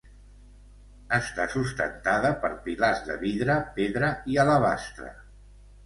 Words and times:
Està 1.17 1.45
sustentada 1.51 2.33
per 2.47 2.51
pilars 2.65 3.05
de 3.11 3.21
vidre, 3.27 3.61
pedra 3.79 4.13
i 4.35 4.45
alabastre. 4.49 5.17